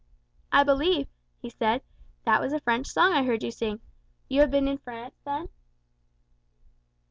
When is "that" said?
2.25-2.41